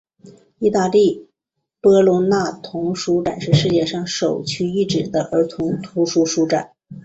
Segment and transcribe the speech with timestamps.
[0.57, 1.29] 意大利
[1.79, 6.71] 波隆那童书展是世界上首屈一指的儿童图书书展。